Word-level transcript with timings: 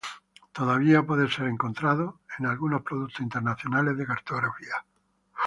Todavía 0.51 1.03
puede 1.05 1.29
ser 1.31 1.45
encontrado 1.45 2.21
en 2.39 2.47
algunos 2.47 2.81
productos 2.81 3.19
internacionales 3.21 3.95
de 3.99 4.07
cartografía. 4.07 4.83